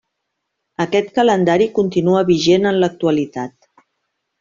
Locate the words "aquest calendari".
0.85-1.69